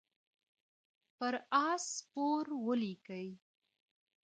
پر 1.17 1.33
آس 1.67 1.83
سپور 1.97 2.45
ولیکئ. 2.65 3.27